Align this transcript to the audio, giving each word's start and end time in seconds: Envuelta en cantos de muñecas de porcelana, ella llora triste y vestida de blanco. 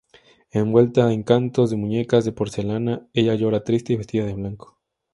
Envuelta 0.51 1.13
en 1.13 1.21
cantos 1.21 1.69
de 1.69 1.75
muñecas 1.75 2.25
de 2.25 2.31
porcelana, 2.31 3.07
ella 3.13 3.35
llora 3.35 3.63
triste 3.63 3.93
y 3.93 3.97
vestida 3.97 4.25
de 4.25 4.33
blanco. 4.33 4.79